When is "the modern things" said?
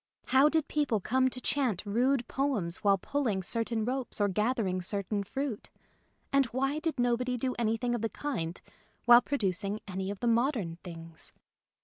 10.19-11.33